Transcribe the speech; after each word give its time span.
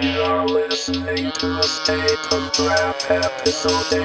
You 0.00 0.22
are 0.22 0.46
listening 0.46 1.32
to 1.32 1.58
a 1.58 1.62
state 1.64 2.32
of 2.32 2.52
trap 2.52 3.02
episode 3.10 3.92
18. 3.92 4.04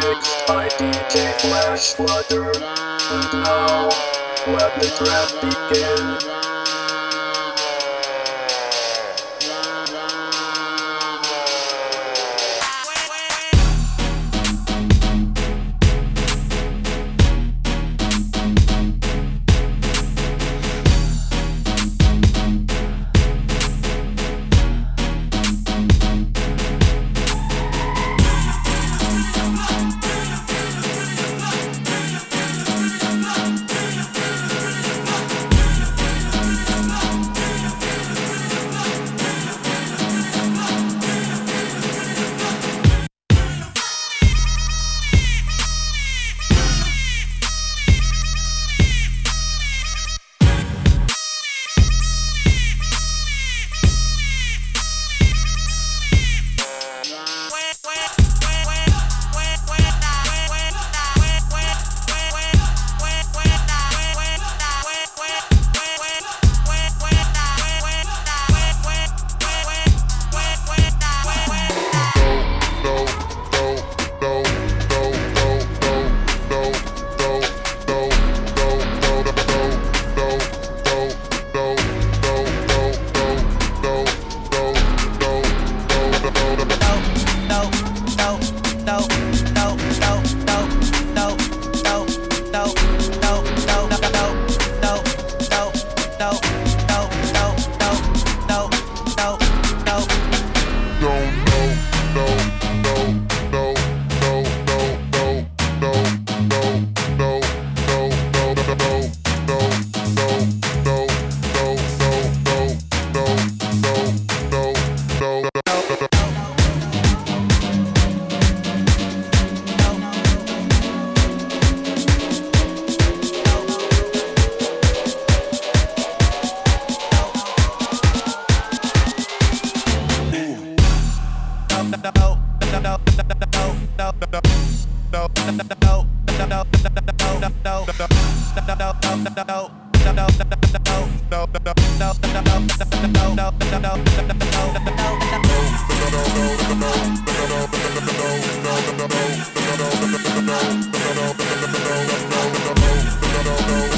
Mixed 0.00 0.46
by 0.48 0.68
DJ 0.76 1.32
Flash 1.40 1.92
Floodder. 1.92 2.50
And 2.50 3.32
now, 3.44 3.88
let 4.48 4.74
the 4.80 4.90
trap 4.98 5.30
begin. 5.40 6.61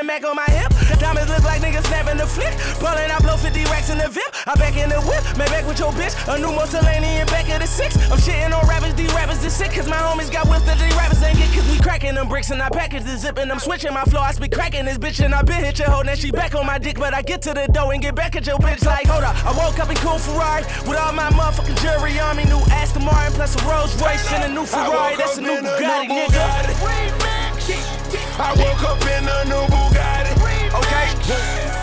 in 0.00 0.06
the 0.06 0.12
club 0.12 0.20
Mac 0.20 0.24
on 0.24 0.36
my 0.36 0.46
hip. 0.46 0.70
Diamonds 0.98 1.30
look 1.30 1.44
like 1.44 1.62
niggas 1.62 1.86
snapping 1.86 2.18
the 2.18 2.26
flick. 2.26 2.52
Ballin', 2.80 3.10
I 3.10 3.18
blow 3.20 3.36
50 3.36 3.64
racks 3.64 3.90
in 3.90 3.98
the 3.98 4.08
VIP. 4.08 4.28
I 4.46 4.54
back 4.54 4.76
in 4.76 4.88
the 4.88 5.00
whip, 5.02 5.22
man 5.36 5.48
back 5.48 5.66
with 5.66 5.78
your 5.78 5.92
bitch. 5.92 6.14
A 6.28 6.38
new 6.38 6.52
Mussolini 6.52 7.24
back 7.26 7.48
of 7.48 7.60
the 7.60 7.66
six. 7.66 7.96
I'm 8.10 8.18
shitting 8.18 8.52
on 8.52 8.66
rappers, 8.68 8.94
these 8.94 9.12
rappers 9.12 9.42
is 9.44 9.54
sick. 9.54 9.72
Cause 9.72 9.88
my 9.88 9.96
homies 9.96 10.30
got 10.30 10.48
whipped 10.48 10.66
that 10.66 10.78
these 10.78 10.94
rappers 10.96 11.22
ain't 11.22 11.38
get. 11.38 11.52
Cause 11.54 11.68
we 11.68 11.78
cracking 11.78 12.14
them 12.14 12.28
bricks 12.28 12.50
and 12.50 12.62
I 12.62 12.68
package 12.68 13.04
the 13.04 13.16
zip 13.16 13.38
and 13.38 13.50
I'm 13.50 13.58
switching 13.58 13.92
my 13.92 14.04
flow. 14.04 14.20
I 14.20 14.32
speak 14.32 14.52
cracking 14.52 14.84
this 14.84 14.98
bitch 14.98 15.24
and 15.24 15.34
I 15.34 15.42
been 15.42 15.62
hit 15.62 15.78
your 15.78 15.90
hoe. 15.90 16.02
Now 16.02 16.14
she 16.14 16.30
back 16.30 16.54
on 16.54 16.66
my 16.66 16.78
dick, 16.78 16.98
but 16.98 17.14
I 17.14 17.22
get 17.22 17.42
to 17.42 17.54
the 17.54 17.66
dough 17.72 17.90
and 17.90 18.02
get 18.02 18.14
back 18.14 18.36
at 18.36 18.46
your 18.46 18.58
bitch 18.58 18.84
like, 18.84 19.06
hold 19.06 19.24
up. 19.24 19.36
I 19.44 19.52
woke 19.56 19.78
up 19.78 19.90
in 19.90 19.96
cool 19.96 20.18
Ferrari 20.18 20.64
with 20.86 20.98
all 20.98 21.12
my 21.12 21.30
motherfucking 21.30 21.80
jewelry 21.80 22.18
on 22.20 22.36
me. 22.36 22.44
New 22.44 22.60
Aston 22.72 23.04
Martin 23.04 23.32
plus 23.34 23.56
a 23.56 23.64
Rolls 23.68 23.94
Royce 24.00 24.32
and 24.32 24.44
a 24.44 24.54
new 24.54 24.66
Ferrari. 24.66 25.16
That's 25.16 25.38
a 25.38 25.40
new 25.40 25.56
Bugatti, 25.56 26.08
nigga. 26.08 27.49
I 27.62 28.54
woke 28.56 28.82
up 28.88 29.02
in 29.02 29.28
a 29.28 29.44
new 29.44 29.66
Bugatti. 29.68 30.32
Okay. 30.80 31.06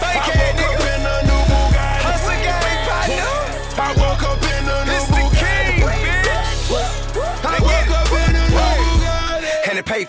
I 0.02 0.32
woke 0.34 0.62
up 0.62 0.77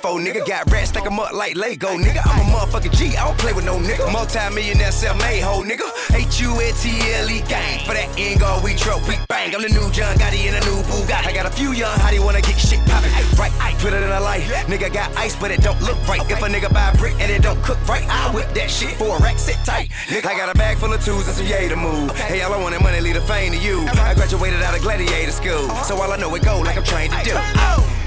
Four 0.02 0.20
nigga. 0.20 0.46
Got 0.46 0.70
rats, 0.70 0.90
stack 0.90 1.06
em 1.06 1.18
up 1.18 1.32
like 1.32 1.56
Lego, 1.56 1.88
nigga. 1.98 2.22
I'm 2.24 2.46
a 2.46 2.50
motherfucking 2.50 2.96
G, 2.96 3.16
I 3.16 3.26
don't 3.26 3.38
play 3.38 3.52
with 3.52 3.64
no 3.64 3.78
nigga. 3.78 4.10
Multi-millionaire 4.12 4.92
self-made 4.92 5.40
hoe, 5.40 5.62
nigga. 5.62 5.86
H 6.14 6.40
U 6.40 6.54
A 6.60 6.72
T 6.72 7.00
L 7.14 7.30
E 7.30 7.40
gang. 7.48 7.84
For 7.84 7.94
that 7.94 8.08
end 8.16 8.42
we 8.62 8.74
truck, 8.74 9.06
we 9.08 9.16
bang. 9.28 9.54
I'm 9.54 9.62
the 9.62 9.68
new 9.68 9.90
John 9.90 10.14
Gotti 10.16 10.46
in 10.46 10.54
a 10.54 10.60
new 10.60 10.82
Bugatti. 10.86 11.26
I 11.26 11.32
got 11.32 11.46
a 11.46 11.50
few 11.50 11.72
young 11.72 11.96
hottie 11.98 12.22
wanna 12.22 12.40
get 12.40 12.58
shit 12.58 12.80
poppin'. 12.86 13.10
Right, 13.36 13.52
I 13.60 13.74
put 13.78 13.92
it 13.92 14.02
in 14.02 14.10
a 14.10 14.20
light. 14.20 14.42
Nigga 14.70 14.92
got 14.92 15.14
ice, 15.16 15.34
but 15.34 15.50
it 15.50 15.62
don't 15.62 15.80
look 15.82 15.98
right. 16.06 16.22
If 16.30 16.42
a 16.42 16.46
nigga 16.46 16.72
buy 16.72 16.90
a 16.90 16.96
brick 16.96 17.14
and 17.18 17.30
it 17.30 17.42
don't 17.42 17.60
cook 17.64 17.78
right, 17.88 18.06
I 18.08 18.32
whip 18.34 18.52
that 18.54 18.70
shit 18.70 18.94
for 18.96 19.16
a 19.16 19.20
rack, 19.20 19.38
sit 19.38 19.56
tight. 19.64 19.90
Nigga, 20.06 20.26
I 20.26 20.36
got 20.36 20.54
a 20.54 20.58
bag 20.58 20.78
full 20.78 20.92
of 20.92 21.04
twos 21.04 21.26
and 21.26 21.36
some 21.36 21.46
yay 21.46 21.68
to 21.68 21.76
move. 21.76 22.16
Hey, 22.16 22.42
all 22.42 22.54
I 22.54 22.58
want 22.62 22.74
that 22.74 22.82
money, 22.82 23.00
leave 23.00 23.16
a 23.16 23.20
fame 23.20 23.52
to 23.52 23.58
you. 23.58 23.86
I 23.88 24.14
graduated 24.14 24.62
out 24.62 24.76
of 24.76 24.82
gladiator 24.82 25.32
school, 25.32 25.68
so 25.84 25.96
all 26.00 26.12
I 26.12 26.16
know 26.16 26.34
it 26.34 26.44
go 26.44 26.60
like 26.60 26.76
I'm 26.76 26.84
trained 26.84 27.12
to 27.12 27.22
do. 27.24 27.97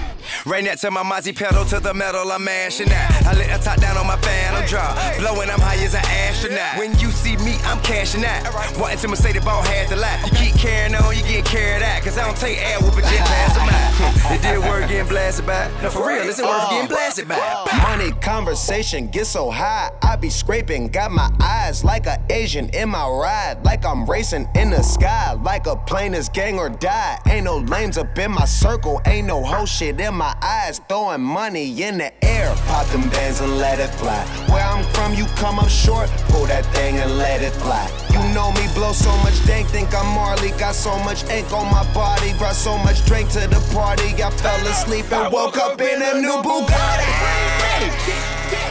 Right 0.43 0.63
next 0.63 0.81
to 0.81 0.89
my 0.89 1.03
Mozzie 1.03 1.38
pedal 1.38 1.65
to 1.65 1.79
the 1.79 1.93
metal, 1.93 2.31
I'm 2.31 2.43
mashing 2.43 2.89
that. 2.89 3.27
I 3.27 3.38
let 3.38 3.53
a 3.53 3.63
top 3.63 3.79
down 3.79 3.95
on 3.95 4.07
my 4.07 4.17
phantom 4.17 4.65
drop. 4.65 4.98
Blowing, 5.19 5.51
I'm 5.51 5.60
high 5.60 5.77
as 5.77 5.93
an 5.93 6.01
astronaut. 6.01 6.79
When 6.79 6.98
you 6.98 7.12
see 7.12 7.38
me, 7.38 7.62
I'm 7.62 7.79
cashing 7.81 8.25
out. 8.25 8.50
Wanting 8.79 8.98
to 9.00 9.07
Mercedes 9.10 9.45
ball 9.45 9.62
had 9.62 9.88
to 9.89 9.95
lie. 9.95 10.19
You 10.25 10.31
keep 10.31 10.55
carrying 10.55 10.95
on, 10.95 11.15
you 11.15 11.21
get 11.21 11.45
carried 11.45 11.83
out. 11.83 12.01
Cause 12.01 12.17
I 12.17 12.25
don't 12.25 12.38
take 12.38 12.57
air 12.57 12.79
whooping 12.81 13.05
jet 13.05 13.21
past 13.21 13.53
them 13.53 13.69
out. 13.69 14.33
It 14.33 14.41
did 14.41 14.57
work 14.67 14.89
getting 14.89 15.07
blasted 15.07 15.45
by. 15.45 15.69
No, 15.83 15.91
for 15.91 16.07
real, 16.07 16.27
it's 16.27 16.41
worth 16.41 16.69
getting 16.71 16.88
blasted 16.89 17.27
by. 17.27 17.38
Money 17.83 18.12
conversation 18.19 19.10
get 19.10 19.27
so 19.27 19.51
high, 19.51 19.91
I 20.01 20.15
be 20.15 20.31
scraping. 20.31 20.88
Got 20.88 21.12
my 21.12 21.29
eyes 21.39 21.83
like 21.83 22.07
a 22.07 22.17
Asian 22.31 22.67
in 22.69 22.89
my 22.89 23.07
ride, 23.07 23.63
like 23.63 23.86
I'm 23.86 24.10
racing 24.10 24.50
in 24.55 24.71
the 24.71 24.81
sky, 24.81 25.33
like 25.33 25.67
a 25.67 25.75
plane 25.75 26.15
is 26.15 26.29
gang 26.29 26.57
or 26.57 26.69
die. 26.69 27.19
Ain't 27.27 27.45
no 27.45 27.57
lames 27.57 28.00
up 28.00 28.17
in 28.17 28.31
my 28.31 28.45
circle, 28.45 29.00
ain't 29.05 29.27
no 29.27 29.43
whole 29.43 29.67
shit 29.67 30.00
in 30.00 30.15
my 30.15 30.31
eyes. 30.42 30.80
Throwing 30.88 31.22
money 31.22 31.84
in 31.84 31.98
the 31.98 32.12
air, 32.24 32.54
pop 32.68 32.88
them 32.88 33.10
bands 33.10 33.42
and 33.42 33.58
let 33.58 33.80
it 33.80 33.90
fly. 33.96 34.24
Where 34.50 34.64
I'm 34.64 34.84
from, 34.94 35.14
you 35.14 35.26
come 35.36 35.60
up 35.60 35.70
short, 35.70 36.10
pull 36.30 36.46
that 36.48 36.66
thing 36.74 36.98
and 36.98 37.18
let 37.18 37.42
it 37.42 37.54
fly. 37.54 37.90
You 38.12 38.20
know 38.34 38.52
me, 38.54 38.68
blow 38.74 38.94
so 38.94 39.12
much 39.24 39.38
dank, 39.46 39.68
think 39.70 39.94
I'm 39.94 40.08
Marley. 40.16 40.52
Got 40.60 40.76
so 40.76 40.98
much 41.00 41.24
ink 41.30 41.52
on 41.52 41.70
my 41.72 41.84
body, 41.94 42.34
brought 42.38 42.56
so 42.56 42.78
much 42.78 43.06
drink 43.06 43.30
to 43.32 43.48
the 43.48 43.62
party. 43.74 44.10
I 44.22 44.30
fell 44.32 44.68
asleep 44.68 45.12
and 45.12 45.32
woke 45.32 45.58
up 45.58 45.80
in 45.82 46.02
a 46.02 46.14
new 46.22 46.38
Bugatti. 46.46 47.10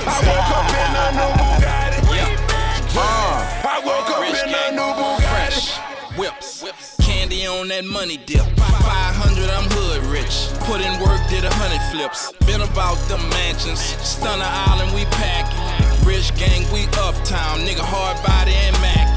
I 0.06 0.16
woke 0.28 0.50
up 0.58 0.70
in 0.70 0.92
a 0.96 1.06
new 1.18 1.30
Bugatti. 1.40 2.00
I 2.92 2.96
woke 2.96 3.36
uh. 3.36 3.39
On 7.50 7.68
that 7.68 7.84
money 7.84 8.16
dip. 8.26 8.46
500, 8.56 9.50
I'm 9.50 9.66
hood 9.74 10.02
rich. 10.06 10.48
Put 10.64 10.80
in 10.80 10.94
work, 11.02 11.20
did 11.28 11.44
a 11.44 11.52
hundred 11.58 11.82
flips. 11.90 12.30
Been 12.46 12.62
about 12.62 12.96
the 13.10 13.18
mansions. 13.34 13.80
Stunner 14.06 14.46
Island, 14.46 14.94
we 14.94 15.04
packing. 15.10 15.58
Rich 16.06 16.30
gang, 16.38 16.62
we 16.72 16.86
uptown. 17.02 17.66
Nigga, 17.66 17.82
hard 17.82 18.16
body 18.22 18.54
and 18.54 18.76
Mac. 18.78 19.10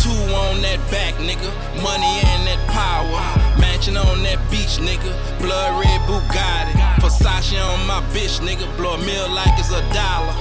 Two 0.00 0.16
on 0.32 0.62
that 0.64 0.80
back, 0.90 1.14
nigga. 1.20 1.48
Money 1.84 2.14
and 2.32 2.42
that 2.48 2.60
power. 2.72 3.20
Mansion 3.60 3.96
on 3.96 4.22
that 4.24 4.40
beach, 4.50 4.80
nigga. 4.80 5.12
Blood 5.38 5.70
red 5.80 6.00
Bugatti. 6.08 6.74
Versace 7.04 7.60
on 7.60 7.86
my 7.86 8.00
bitch, 8.16 8.40
nigga. 8.40 8.64
Blow 8.76 8.94
a 8.94 8.98
meal 9.04 9.28
like 9.28 9.52
it's 9.60 9.70
a 9.70 9.82
dollar. 9.92 10.34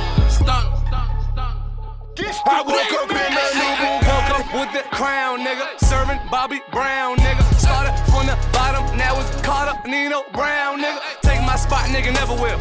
I 2.15 2.61
woke 2.61 2.93
up 3.01 3.09
in 3.09 3.33
a 3.33 3.45
new 3.57 3.73
Bugatti. 3.81 4.05
Woke 4.05 4.39
up 4.39 4.53
with 4.53 4.71
the 4.73 4.87
crown, 4.95 5.39
nigga. 5.39 5.65
Serving 5.79 6.19
Bobby 6.29 6.61
Brown, 6.71 7.17
nigga. 7.17 7.41
Started 7.57 7.97
from 8.11 8.27
the 8.27 8.37
bottom, 8.53 8.85
now 8.97 9.19
it's 9.19 9.29
Carter, 9.41 9.73
Nino 9.89 10.21
Brown, 10.31 10.79
nigga. 10.79 11.01
Take 11.21 11.41
my 11.41 11.55
spot, 11.55 11.89
nigga, 11.89 12.13
never 12.13 12.33
will. 12.33 12.59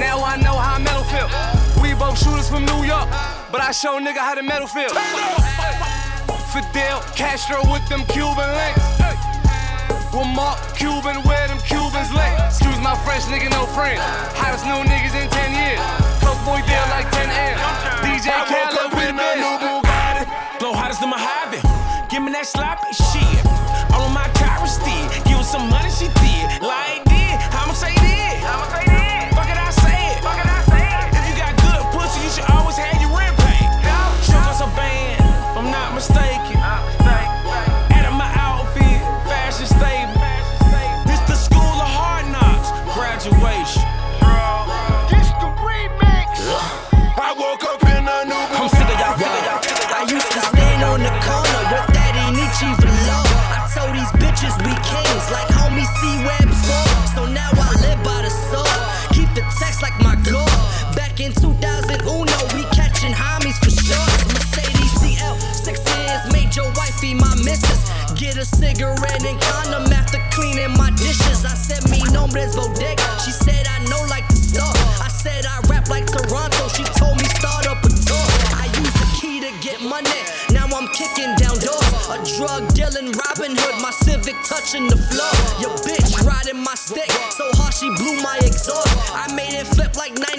Now 0.00 0.24
I 0.24 0.40
know 0.40 0.56
how 0.56 0.78
metal 0.78 1.04
feel. 1.04 1.28
We 1.82 1.92
both 1.94 2.16
shooters 2.16 2.48
from 2.48 2.64
New 2.64 2.84
York, 2.84 3.08
but 3.52 3.60
I 3.60 3.72
show 3.72 4.00
nigga 4.00 4.24
how 4.24 4.34
the 4.36 4.42
metal 4.42 4.66
feel. 4.66 4.88
Fidel 6.48 7.00
Castro 7.12 7.60
with 7.70 7.84
them 7.88 8.06
Cuban 8.08 8.48
links. 8.56 8.80
With 10.14 10.30
Mark 10.32 10.56
Cuban, 10.78 11.20
where 11.28 11.48
them 11.48 11.58
Cubans 11.66 12.08
lay. 12.14 12.32
Excuse 12.46 12.78
my 12.80 12.96
French, 13.04 13.24
nigga, 13.28 13.50
no 13.50 13.66
friend. 13.76 14.00
Hottest 14.38 14.64
new 14.64 14.80
niggas 14.88 15.12
in 15.12 15.28
10 15.28 15.52
years. 15.52 15.82
Coke 16.22 16.40
boy 16.46 16.62
deal 16.64 16.86
like 16.94 17.10
10 17.10 17.28
M. 17.28 17.58
DJ 18.06 18.30
in 19.08 19.18
a 19.18 19.36
new. 19.36 19.54
Bugatti. 19.60 20.24
Blow 20.58 20.72
hottest 20.72 21.00
than 21.00 21.10
Mojave. 21.10 21.60
Give 22.08 22.22
me 22.22 22.32
that 22.32 22.46
sloppy 22.46 22.92
shit. 22.92 23.44
All 23.92 24.02
on 24.02 24.12
my 24.14 24.28
Tyra 24.38 24.68
steed. 24.68 25.24
Give 25.24 25.38
her 25.38 25.44
some 25.44 25.68
money, 25.68 25.90
she 25.90 26.08
did. 26.20 26.62
Like 26.62 27.13
and 69.26 69.40
condom 69.40 69.92
after 69.92 70.20
cleaning 70.30 70.72
my 70.76 70.90
dishes. 70.96 71.44
I 71.44 71.54
said, 71.54 71.88
me 71.90 72.00
nombres 72.12 72.54
bodega. 72.56 73.08
She 73.24 73.32
said, 73.32 73.66
I 73.66 73.84
know 73.88 74.02
like 74.08 74.28
the 74.28 74.36
store. 74.36 74.76
I 75.00 75.08
said, 75.08 75.46
I 75.46 75.60
rap 75.68 75.88
like 75.88 76.06
Toronto. 76.06 76.68
She 76.68 76.84
told 77.00 77.16
me, 77.16 77.24
start 77.40 77.66
up 77.66 77.82
a 77.84 77.88
tour. 77.88 78.28
I 78.60 78.68
used 78.76 78.96
the 79.00 79.08
key 79.16 79.40
to 79.40 79.50
get 79.64 79.80
money. 79.80 80.20
Now 80.52 80.68
I'm 80.68 80.88
kicking 80.92 81.32
down 81.36 81.56
doors. 81.58 81.92
A 82.12 82.20
drug 82.36 82.68
dealing 82.74 83.12
Robin 83.16 83.56
Hood, 83.56 83.76
my 83.80 83.90
Civic 83.90 84.36
touching 84.44 84.86
the 84.88 84.96
floor. 85.08 85.34
Your 85.60 85.74
bitch 85.82 86.20
riding 86.24 86.60
my 86.62 86.74
stick, 86.74 87.10
so 87.32 87.48
hard 87.56 87.72
she 87.72 87.88
blew 87.96 88.20
my 88.22 88.36
exhaust. 88.44 88.92
I 89.14 89.32
made 89.34 89.56
it 89.56 89.66
flip 89.66 89.96
like 89.96 90.12
96 90.12 90.33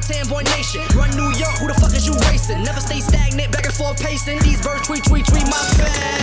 the 0.00 0.12
Tamboy 0.12 0.44
Nation. 0.56 0.82
Run 0.96 1.10
New 1.16 1.30
York, 1.38 1.58
who 1.58 1.68
the 1.68 1.74
fuck 1.74 1.94
is 1.94 2.06
you 2.06 2.14
racing? 2.30 2.62
Never 2.62 2.80
stay 2.80 3.00
stagnant, 3.00 3.52
back 3.52 3.64
and 3.64 3.74
forth 3.74 4.02
pacing. 4.02 4.38
These 4.40 4.62
birds 4.62 4.86
tweet, 4.86 5.04
tweet, 5.04 5.26
tweet 5.26 5.44
my 5.44 5.62
fans. 5.76 6.17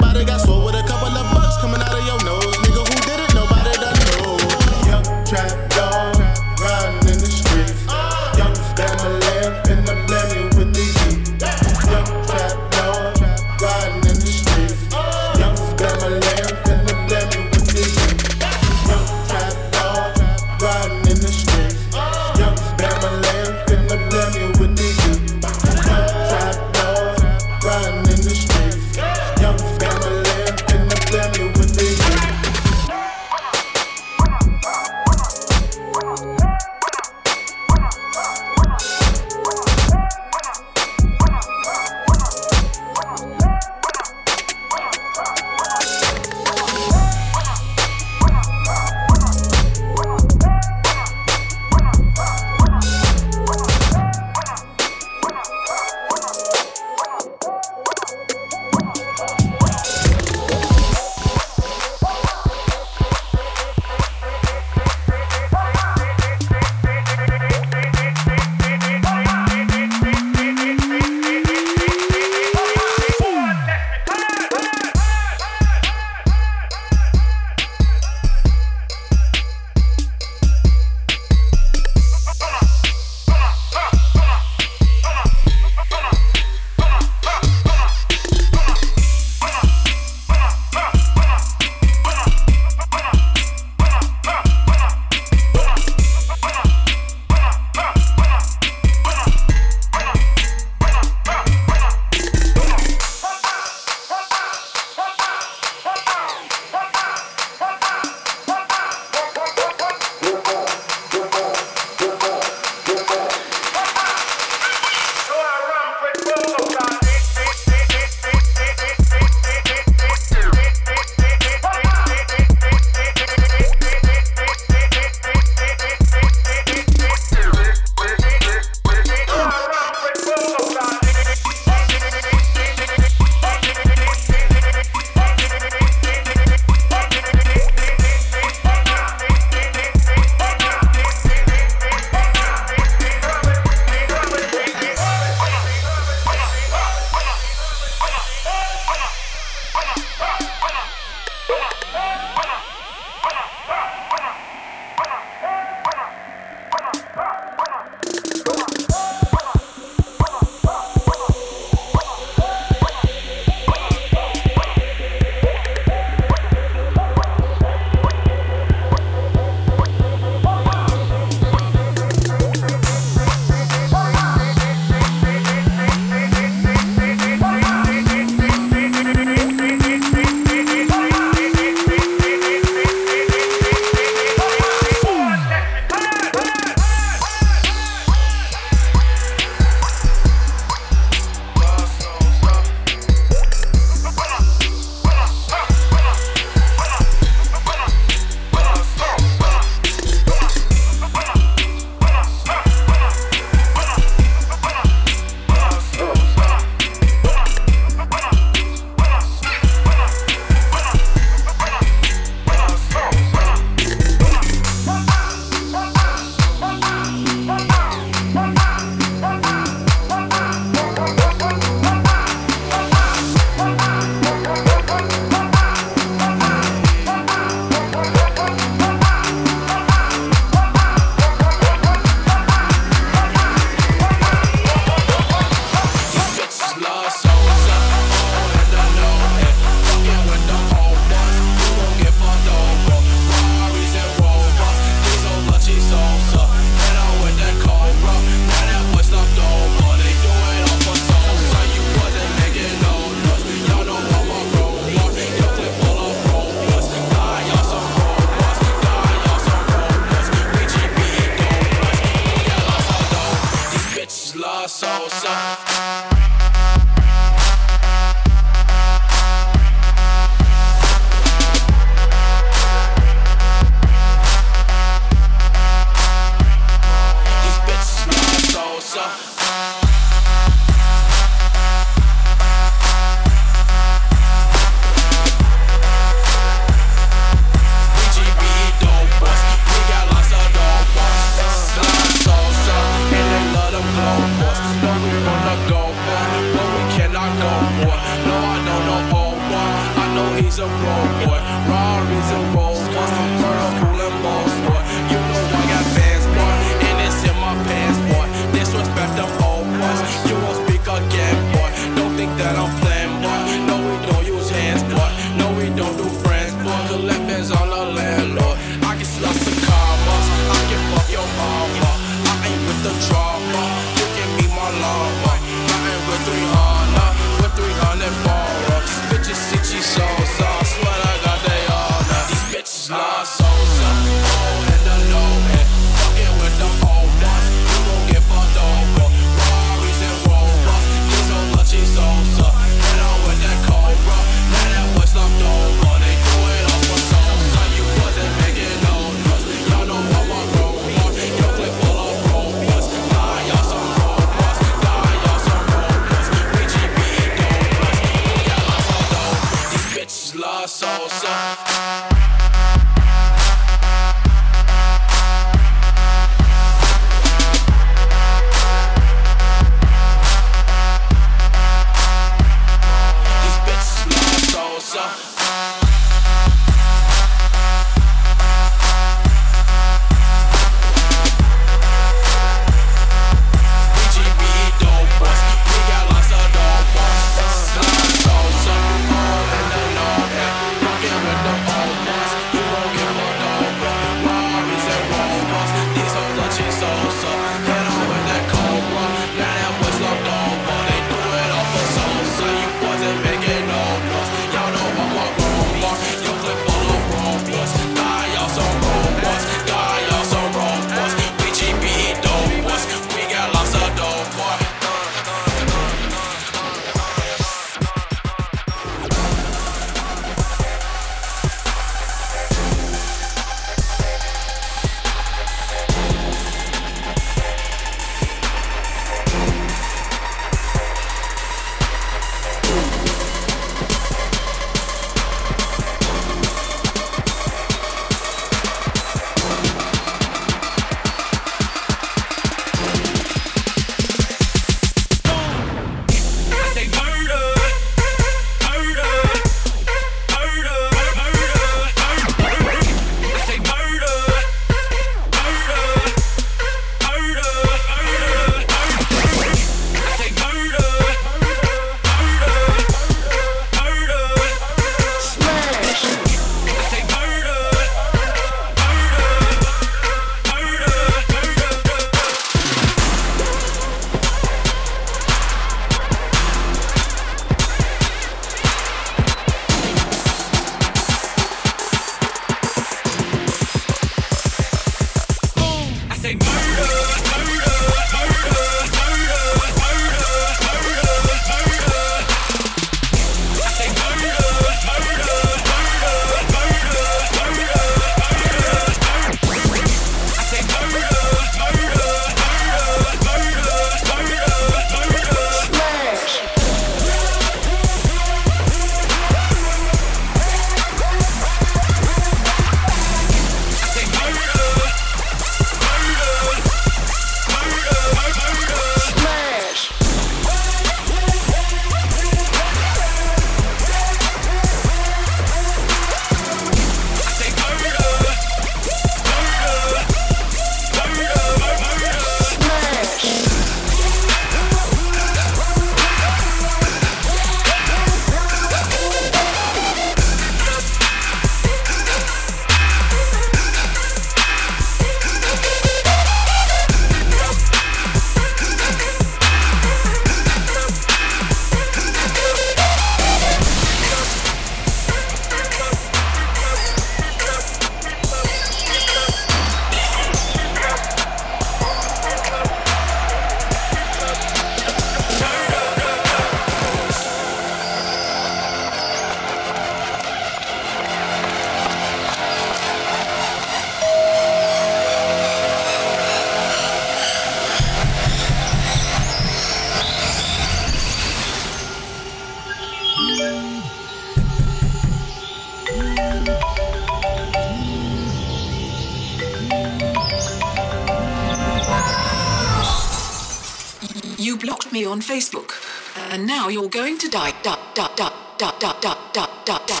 Die. 597.31 597.53
dot 597.63 597.79
dot 597.95 598.17
dot 598.17 598.39
dot 598.57 598.79
dot 598.79 599.01
dot 599.01 599.33
dot 599.65 599.87
dot 599.87 600.00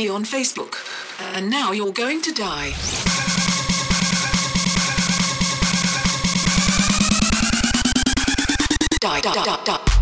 me 0.00 0.08
on 0.08 0.24
Facebook. 0.24 0.74
Uh, 1.20 1.36
and 1.36 1.50
now 1.50 1.72
you're 1.72 1.92
going 1.92 2.22
to 2.22 2.32
die. 2.32 2.72
Die, 9.00 9.20
die, 9.20 9.44
die, 9.44 9.64
die. 9.64 9.99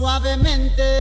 suavemente. 0.00 0.98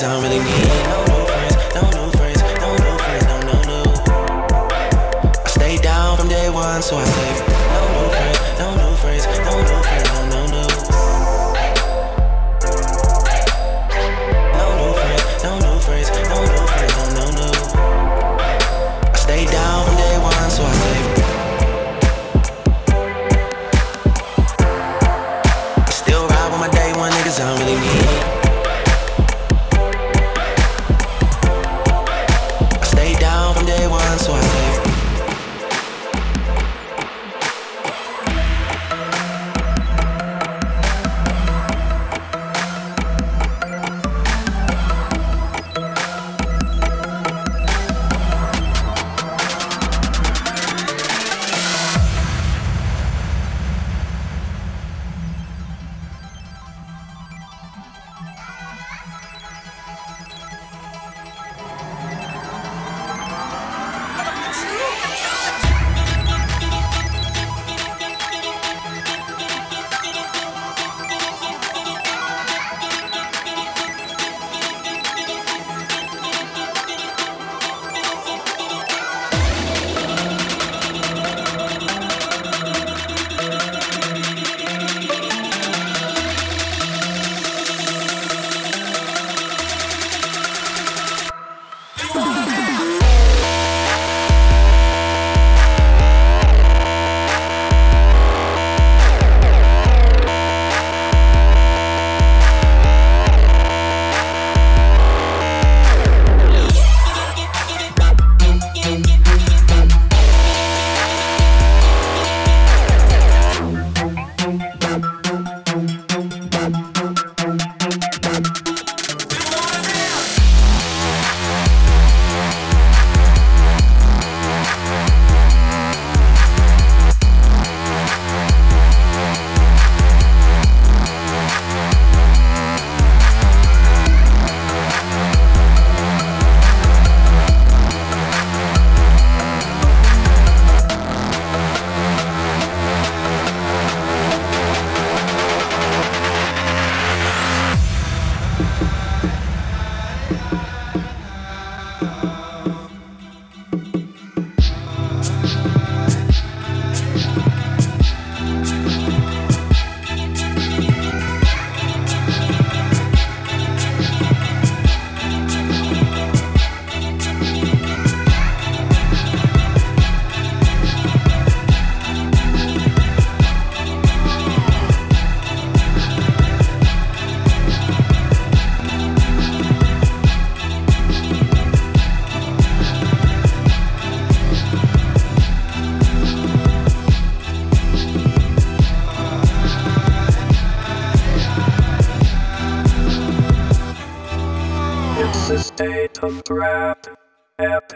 I 0.00 0.06
don't 0.06 0.22
really 0.22 0.38
need. 0.38 0.84
No 0.84 0.97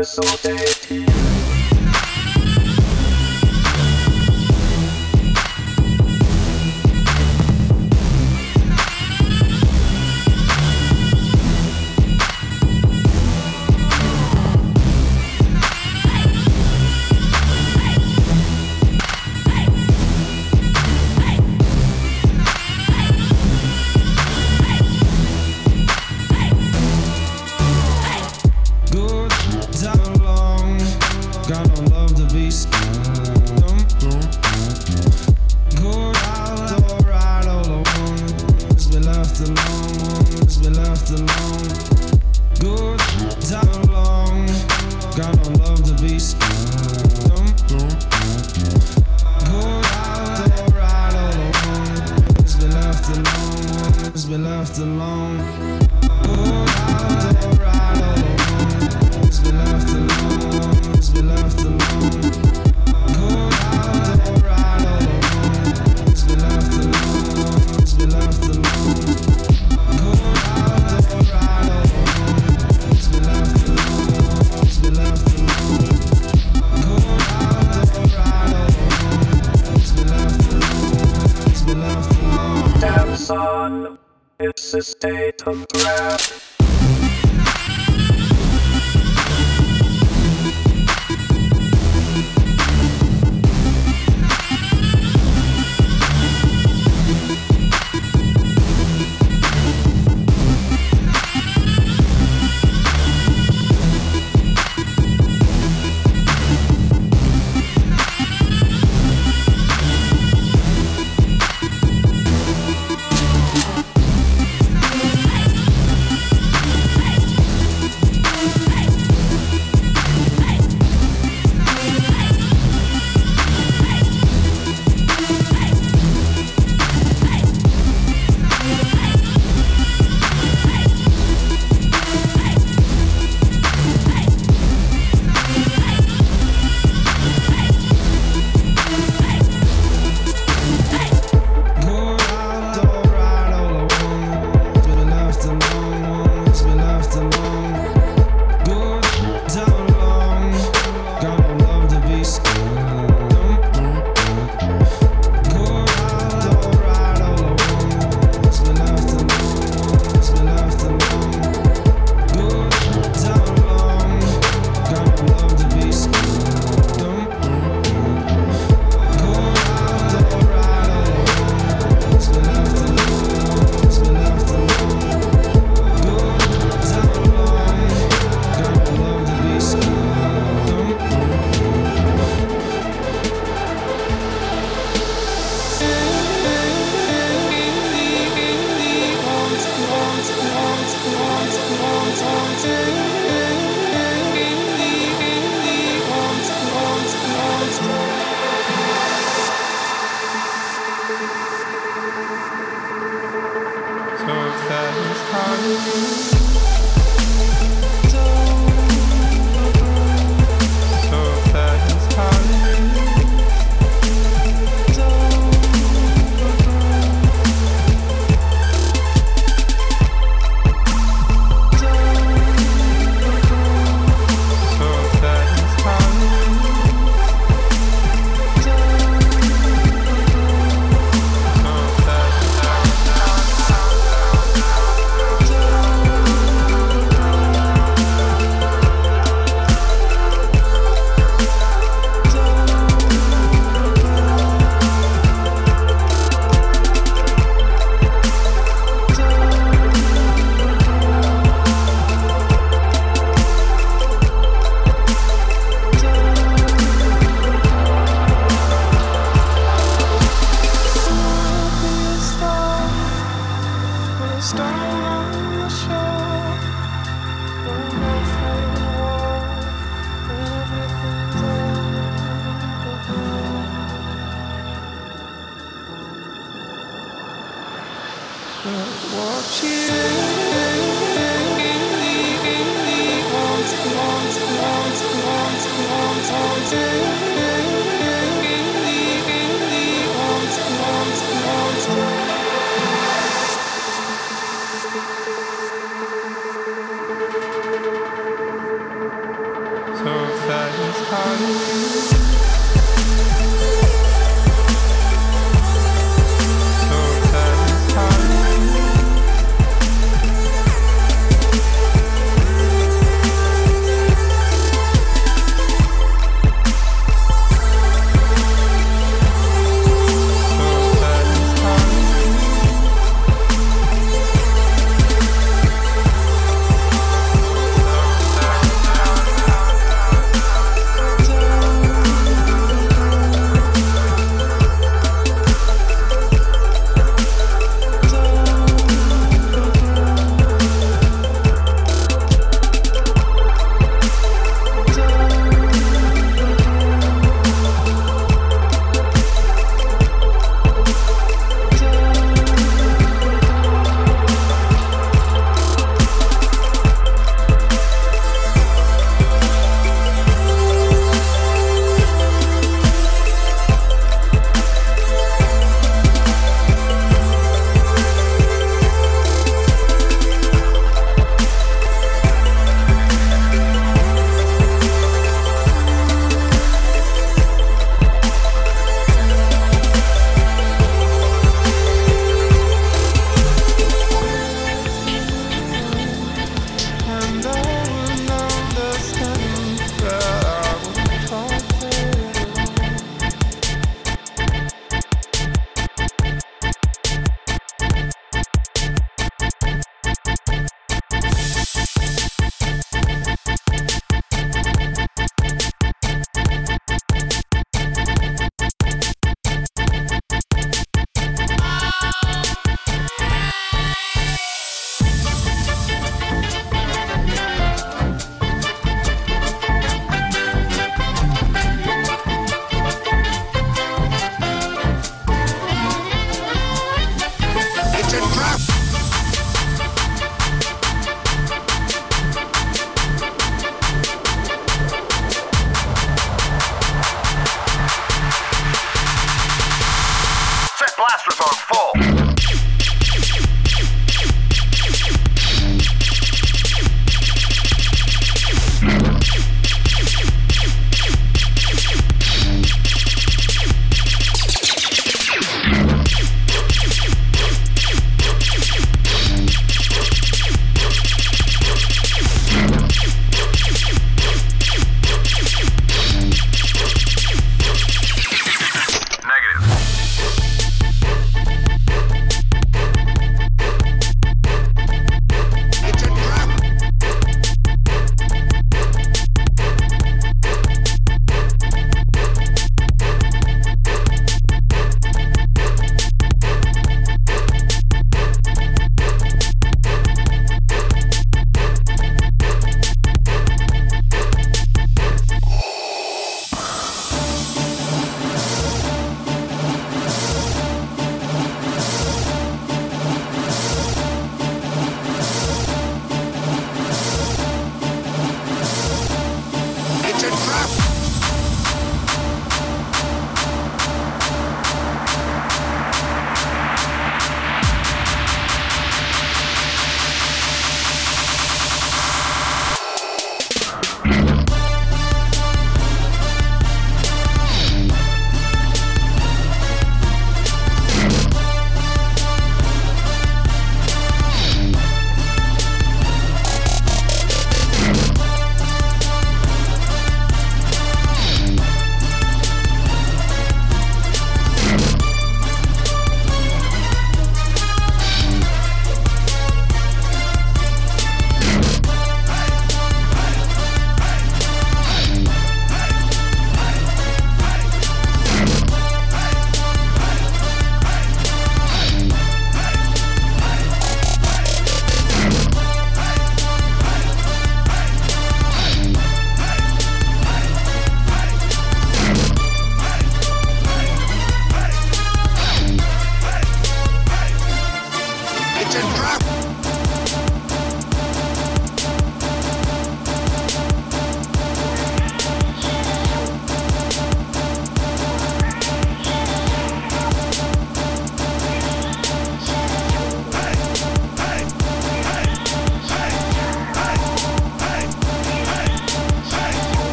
episode 0.00 0.56
18. 0.56 1.29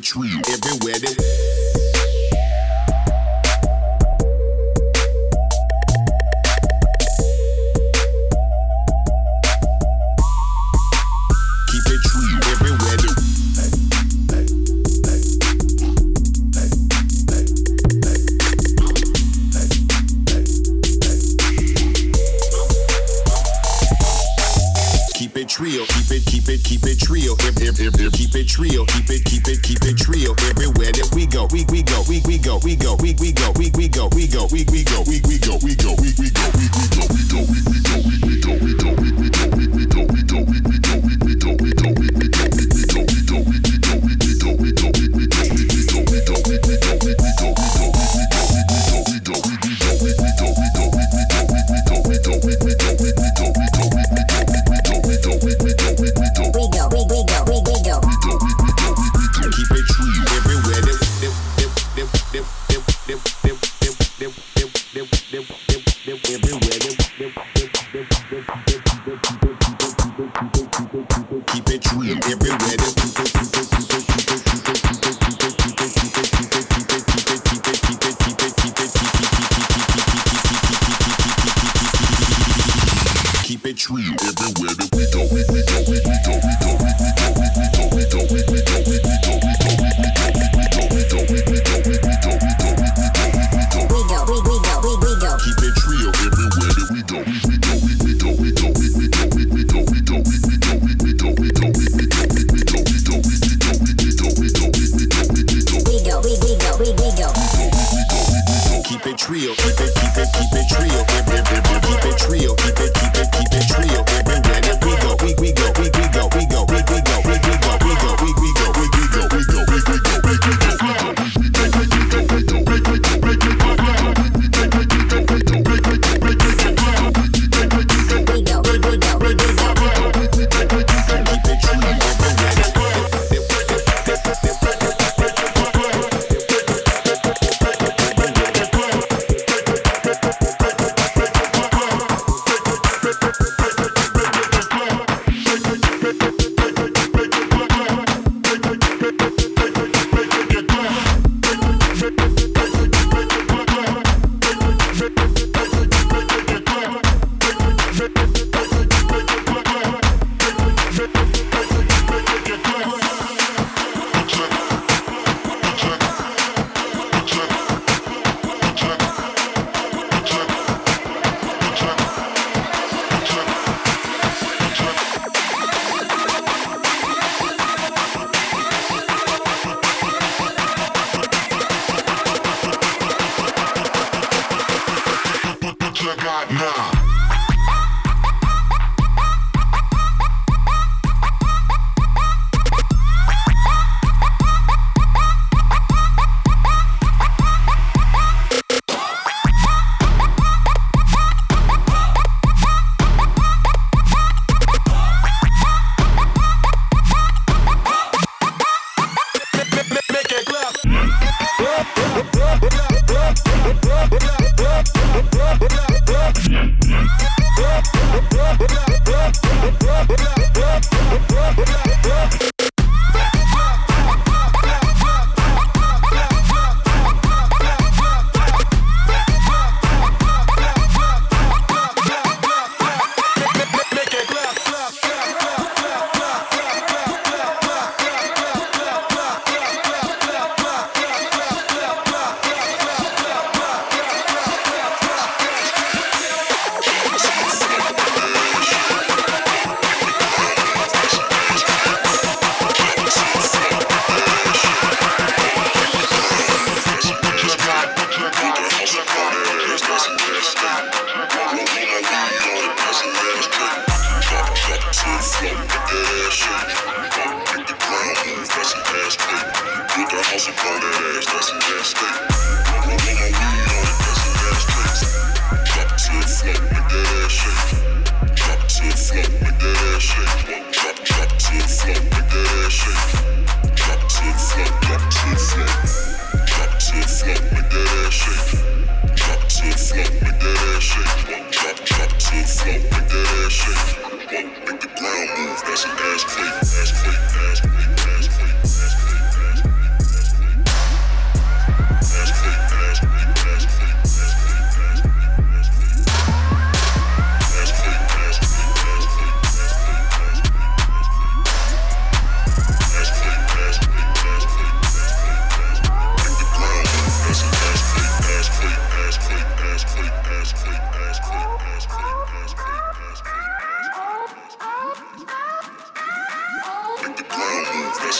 Everywhere 0.00 0.98
they 1.00 1.47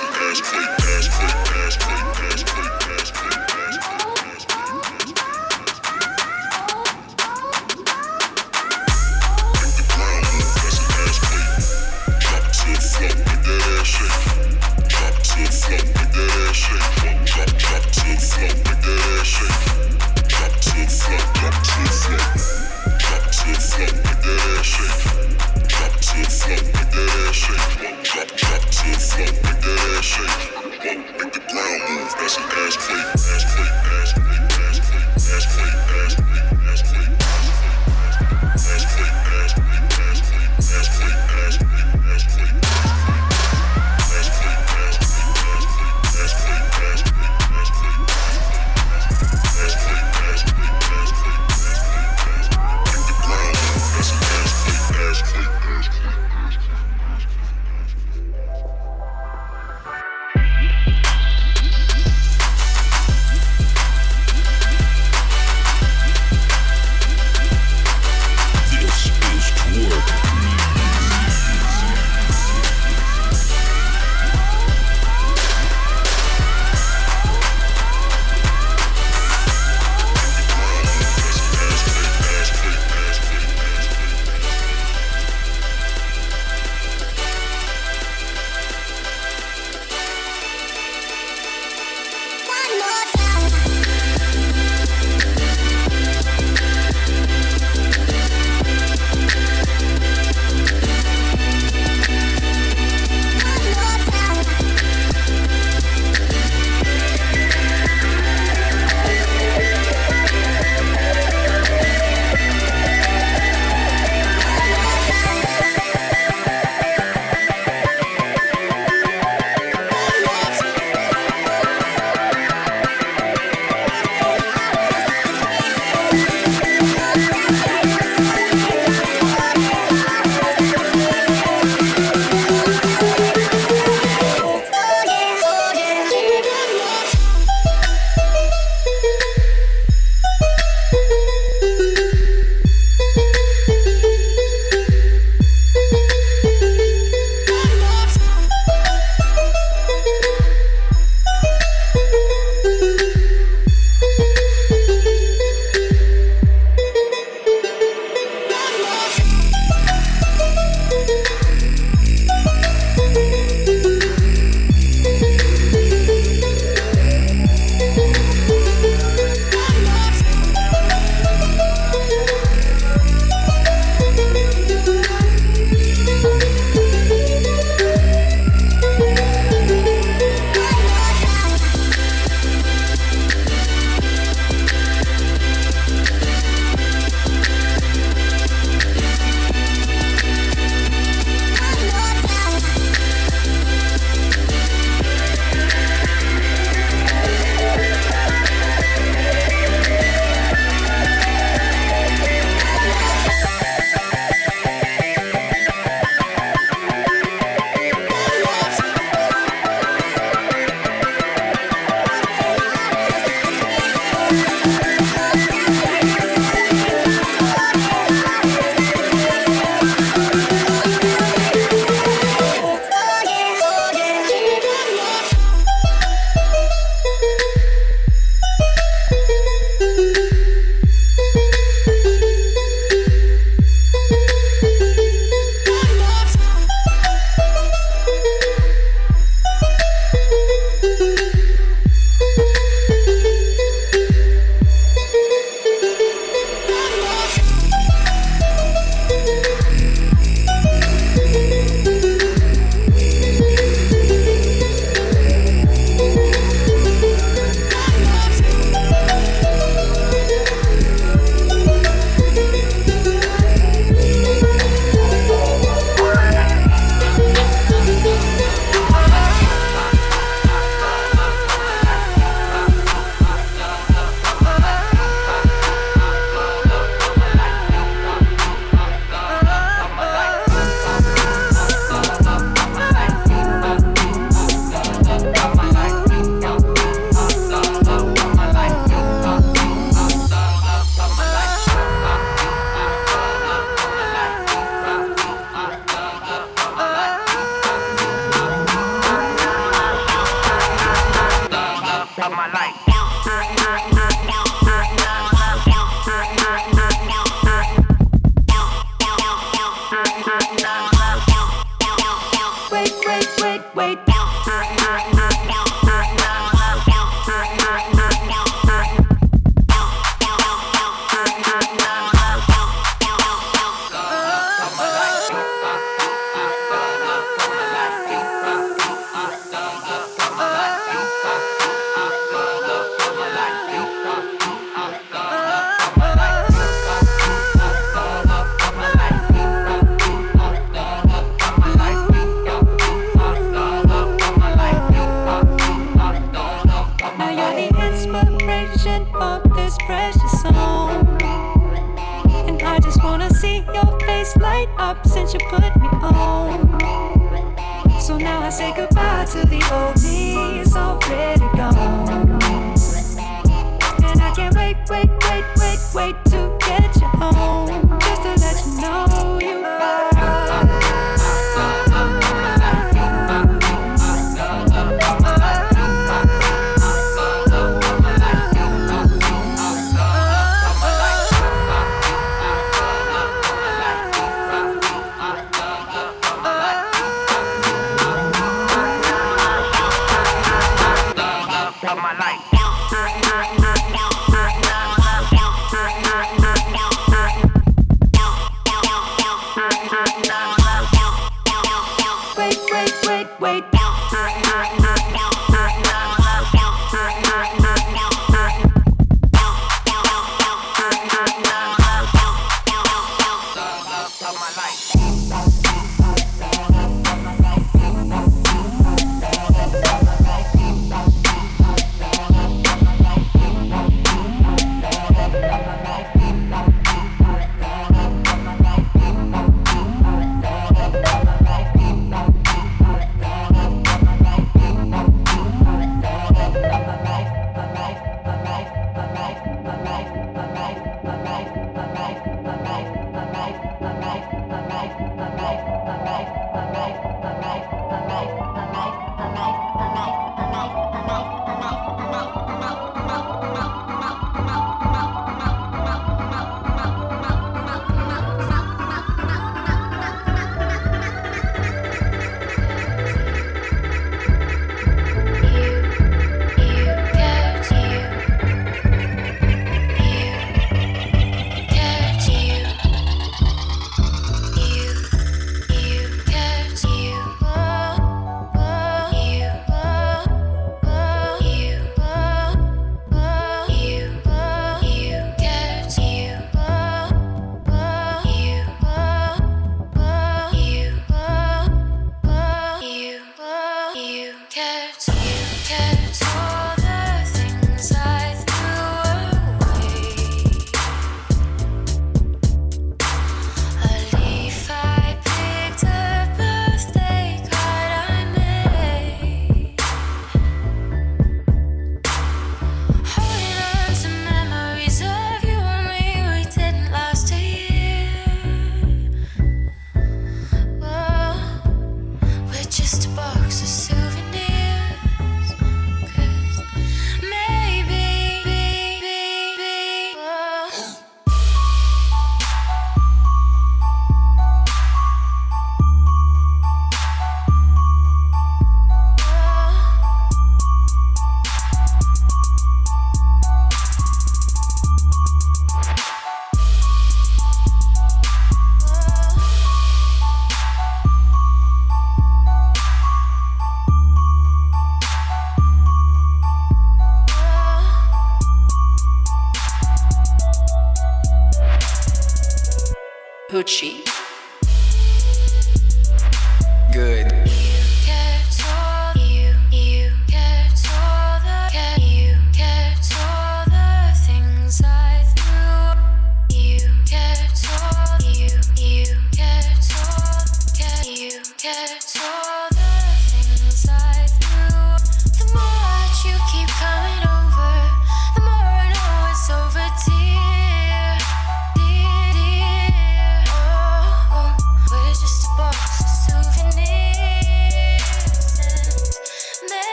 Ass 0.00 0.40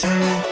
You 0.00 0.47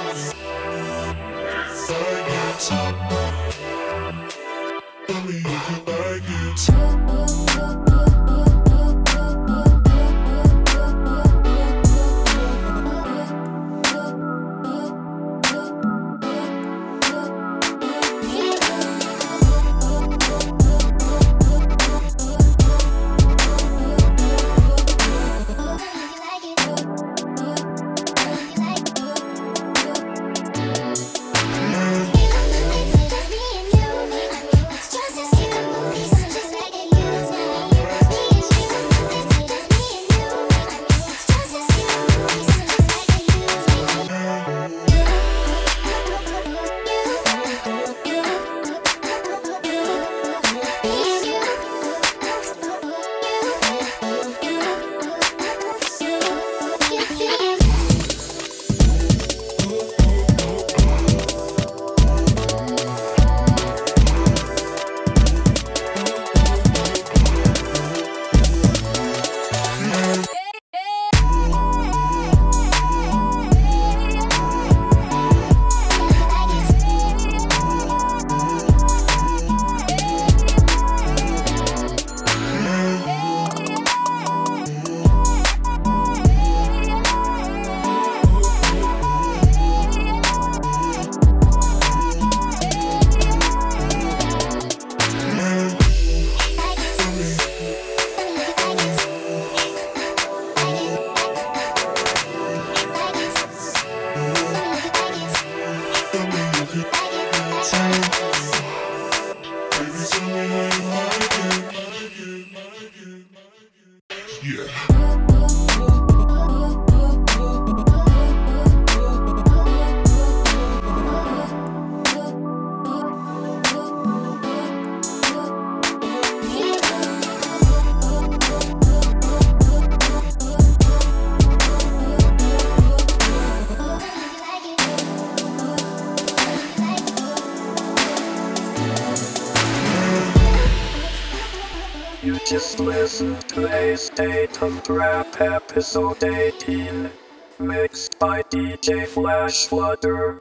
State 144.56 144.72
of 144.72 144.82
Trap 144.84 145.38
episode 145.38 146.24
18, 146.24 147.10
mixed 147.58 148.18
by 148.18 148.40
DJ 148.44 149.06
Flash 149.06 149.66
Flutter. 149.66 150.40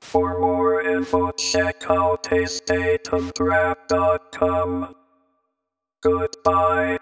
For 0.00 0.40
more 0.40 0.82
info, 0.82 1.30
check 1.32 1.84
out 1.88 2.24
astateoftrap.com. 2.24 4.94
Goodbye. 6.02 6.98